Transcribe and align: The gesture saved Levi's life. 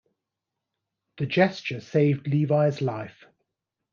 The 1.17 1.27
gesture 1.27 1.79
saved 1.79 2.25
Levi's 2.27 2.81
life. 2.81 3.27